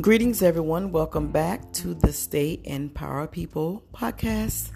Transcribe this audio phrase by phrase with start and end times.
[0.00, 0.90] Greetings, everyone.
[0.90, 4.72] Welcome back to the Stay in Power People podcast.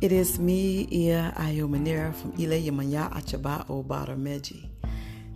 [0.00, 4.68] It is me, Ia Ayomanera from Ile Yamanya Achaba Obarameji.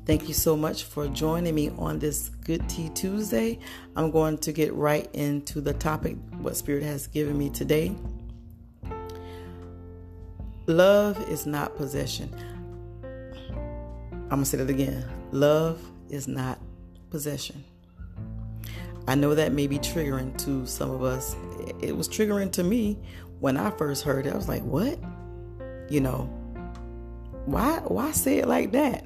[0.07, 3.61] Thank you so much for joining me on this Good Tea Tuesday.
[3.95, 7.95] I'm going to get right into the topic, what Spirit has given me today.
[10.66, 12.29] Love is not possession.
[13.04, 15.04] I'm going to say that again.
[15.30, 16.58] Love is not
[17.11, 17.63] possession.
[19.07, 21.35] I know that may be triggering to some of us.
[21.81, 22.99] It was triggering to me
[23.41, 24.32] when I first heard it.
[24.32, 24.99] I was like, "What?
[25.89, 26.25] You know,
[27.46, 29.05] why why say it like that?"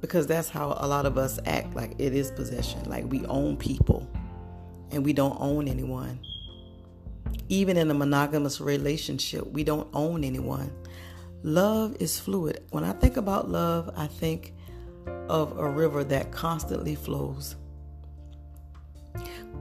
[0.00, 2.88] Because that's how a lot of us act like it is possession.
[2.88, 4.08] Like we own people
[4.90, 6.20] and we don't own anyone.
[7.48, 10.70] Even in a monogamous relationship, we don't own anyone.
[11.42, 12.62] Love is fluid.
[12.70, 14.54] When I think about love, I think
[15.28, 17.56] of a river that constantly flows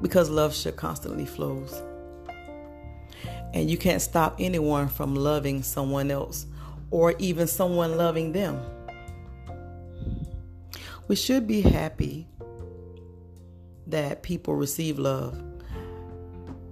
[0.01, 1.81] because love should constantly flows.
[3.53, 6.45] And you can't stop anyone from loving someone else
[6.91, 8.59] or even someone loving them.
[11.07, 12.27] We should be happy
[13.87, 15.41] that people receive love.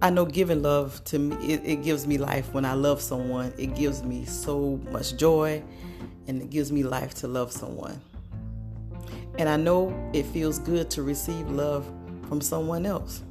[0.02, 2.54] I know giving love to me, it, it, gives me life.
[2.54, 5.64] When I love someone, it gives me so much joy
[6.28, 8.00] and it gives me life to love someone.
[9.38, 11.90] And I know it feels good to receive love
[12.28, 13.24] from someone else.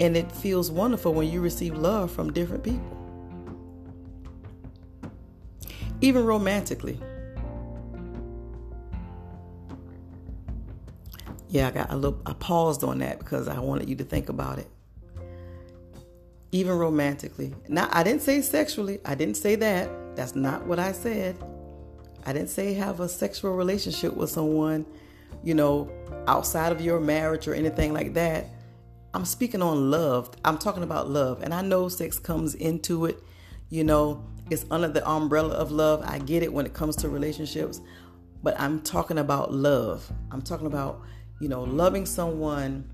[0.00, 2.96] And it feels wonderful when you receive love from different people.
[6.00, 7.00] Even romantically.
[11.48, 14.28] Yeah, I got a little I paused on that because I wanted you to think
[14.28, 14.68] about it.
[16.52, 17.54] Even romantically.
[17.68, 19.00] Now I didn't say sexually.
[19.04, 20.16] I didn't say that.
[20.16, 21.36] That's not what I said.
[22.26, 24.84] I didn't say have a sexual relationship with someone,
[25.42, 25.90] you know,
[26.26, 28.46] outside of your marriage or anything like that.
[29.14, 30.30] I'm speaking on love.
[30.44, 31.42] I'm talking about love.
[31.42, 33.22] And I know sex comes into it,
[33.70, 36.02] you know, it's under the umbrella of love.
[36.06, 37.80] I get it when it comes to relationships,
[38.42, 40.10] but I'm talking about love.
[40.30, 41.02] I'm talking about,
[41.40, 42.88] you know, loving someone,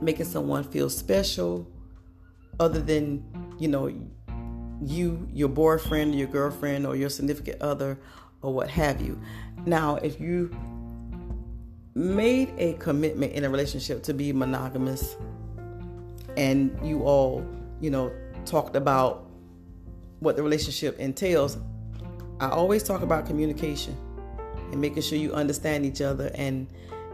[0.00, 1.66] making someone feel special
[2.60, 3.24] other than,
[3.58, 3.92] you know,
[4.80, 7.98] you, your boyfriend, your girlfriend, or your significant other,
[8.42, 9.20] or what have you.
[9.64, 10.54] Now, if you
[11.96, 15.16] made a commitment in a relationship to be monogamous
[16.36, 17.42] and you all,
[17.80, 18.12] you know,
[18.44, 19.30] talked about
[20.20, 21.56] what the relationship entails,
[22.38, 23.96] I always talk about communication
[24.70, 26.66] and making sure you understand each other and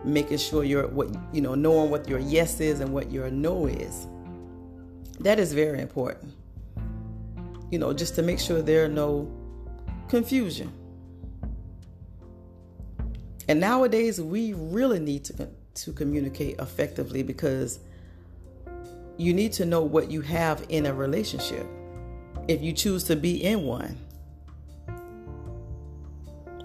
[0.04, 3.66] making sure you're what you know knowing what your yes is and what your no
[3.66, 4.08] is.
[5.20, 6.34] That is very important.
[7.70, 9.30] You know, just to make sure there are no
[10.08, 10.72] confusion.
[13.48, 17.80] And nowadays, we really need to, to communicate effectively because
[19.16, 21.66] you need to know what you have in a relationship
[22.48, 23.96] if you choose to be in one.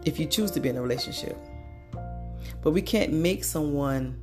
[0.06, 1.38] If you choose to be in a relationship.
[2.62, 4.20] But we can't make someone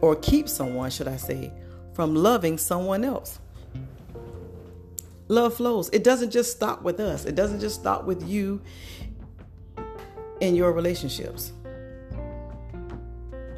[0.00, 1.52] or keep someone, should I say,
[1.94, 3.38] from loving someone else.
[5.28, 5.88] Love flows.
[5.92, 7.24] It doesn't just stop with us.
[7.24, 8.60] It doesn't just stop with you
[10.42, 11.52] in your relationships.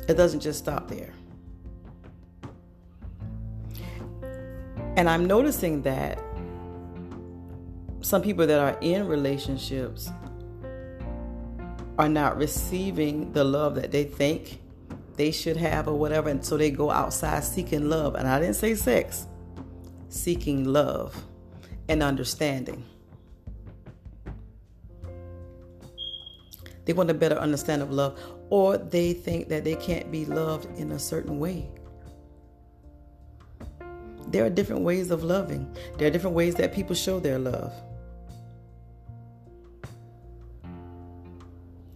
[0.07, 1.15] It doesn't just stop there.
[4.97, 6.23] And I'm noticing that
[8.03, 10.11] some people that are in relationships
[11.99, 14.61] are not receiving the love that they think
[15.17, 16.29] they should have or whatever.
[16.29, 18.15] And so they go outside seeking love.
[18.15, 19.27] And I didn't say sex,
[20.11, 21.17] seeking love
[21.89, 22.85] and understanding.
[26.85, 28.19] They want a better understanding of love,
[28.51, 31.69] or they think that they can't be loved in a certain way.
[34.29, 37.73] There are different ways of loving, there are different ways that people show their love.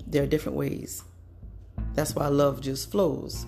[0.06, 1.04] There are different ways.
[1.94, 3.44] That's why love just flows.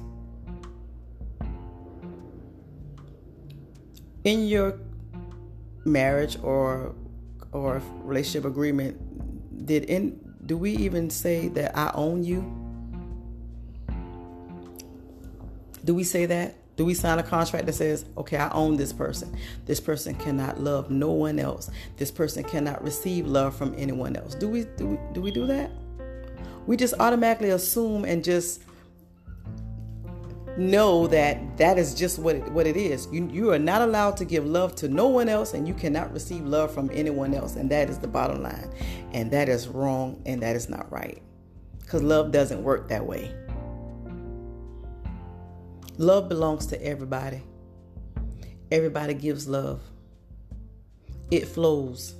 [4.24, 4.78] In your
[5.84, 6.94] marriage or
[7.52, 12.40] or relationship agreement, did in do we even say that I own you?
[15.84, 16.56] Do we say that?
[16.74, 19.36] Do we sign a contract that says, okay, I own this person?
[19.66, 21.70] This person cannot love no one else.
[21.98, 24.34] This person cannot receive love from anyone else.
[24.34, 25.70] Do we do we, do, we do that?
[26.66, 28.64] We just automatically assume and just
[30.58, 33.08] know that that is just what it, what it is.
[33.12, 36.12] You, you are not allowed to give love to no one else, and you cannot
[36.12, 37.56] receive love from anyone else.
[37.56, 38.70] And that is the bottom line.
[39.12, 41.22] And that is wrong, and that is not right.
[41.80, 43.34] Because love doesn't work that way.
[45.98, 47.42] Love belongs to everybody.
[48.70, 49.82] Everybody gives love.
[51.30, 52.14] It flows.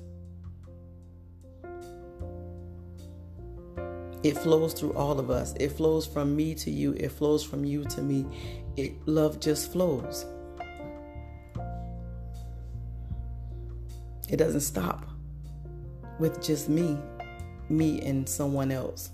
[4.22, 5.54] It flows through all of us.
[5.58, 6.92] It flows from me to you.
[6.92, 8.26] It flows from you to me.
[8.76, 10.26] It love just flows.
[14.28, 15.06] It doesn't stop
[16.18, 16.98] with just me,
[17.68, 19.10] me and someone else.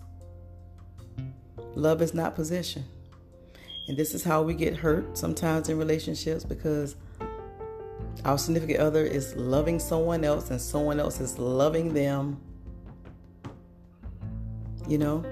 [1.75, 2.85] Love is not possession.
[3.89, 6.97] And this is how we get hurt sometimes in relationships because
[8.25, 12.41] our significant other is loving someone else and someone else is loving them.
[14.87, 15.25] You know?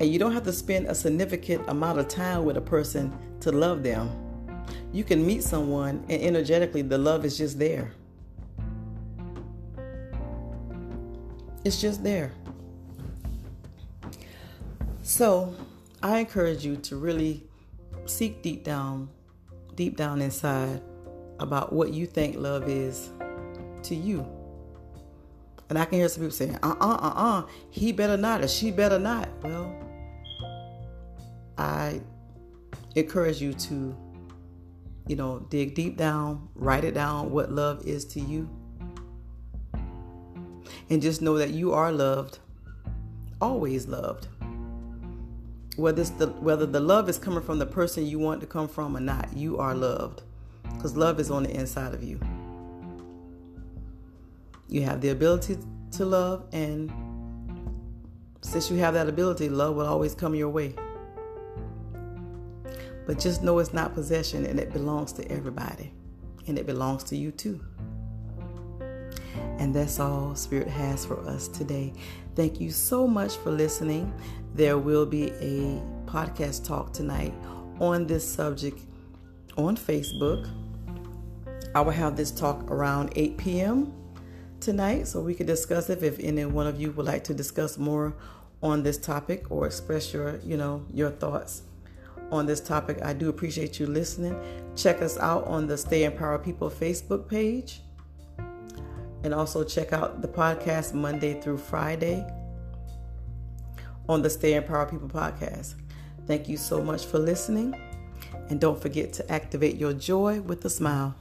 [0.00, 3.52] And you don't have to spend a significant amount of time with a person to
[3.52, 4.10] love them.
[4.92, 7.92] You can meet someone and energetically the love is just there.
[11.64, 12.32] It's just there.
[15.02, 15.54] So,
[16.02, 17.42] I encourage you to really
[18.06, 19.08] seek deep down,
[19.74, 20.82] deep down inside
[21.40, 23.10] about what you think love is
[23.84, 24.26] to you.
[25.74, 28.46] And I can hear some people saying, uh uh uh uh, he better not or
[28.46, 29.28] she better not.
[29.42, 29.76] Well,
[31.58, 32.00] I
[32.94, 33.96] encourage you to,
[35.08, 38.48] you know, dig deep down, write it down what love is to you.
[40.90, 42.38] And just know that you are loved,
[43.40, 44.28] always loved.
[45.74, 48.96] Whether the whether the love is coming from the person you want to come from
[48.96, 50.22] or not, you are loved.
[50.76, 52.20] Because love is on the inside of you.
[54.68, 55.58] You have the ability
[55.92, 56.92] to love, and
[58.40, 60.74] since you have that ability, love will always come your way.
[63.06, 65.92] But just know it's not possession and it belongs to everybody.
[66.46, 67.60] And it belongs to you too.
[69.58, 71.92] And that's all Spirit has for us today.
[72.34, 74.12] Thank you so much for listening.
[74.54, 77.34] There will be a podcast talk tonight
[77.80, 78.80] on this subject
[79.56, 80.48] on Facebook.
[81.74, 83.92] I will have this talk around 8 p.m.
[84.64, 87.76] tonight so we can discuss it if any one of you would like to discuss
[87.76, 88.14] more
[88.62, 91.62] on this topic or express your, you know, your thoughts
[92.32, 92.98] on this topic.
[93.02, 94.40] I do appreciate you listening.
[94.74, 97.82] Check us out on the Stay Empower People Facebook page.
[99.22, 102.26] And also check out the podcast Monday through Friday
[104.08, 105.74] on the Stay Empower People podcast.
[106.26, 107.74] Thank you so much for listening.
[108.48, 111.14] And don't forget to activate your joy with a smile.